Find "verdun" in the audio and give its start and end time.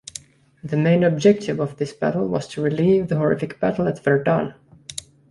4.03-4.55